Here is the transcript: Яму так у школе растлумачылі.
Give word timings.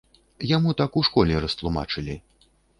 Яму 0.51 0.73
так 0.79 0.97
у 1.03 1.05
школе 1.09 1.43
растлумачылі. 1.45 2.19